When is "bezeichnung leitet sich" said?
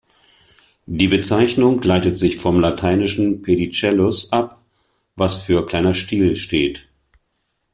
1.09-2.37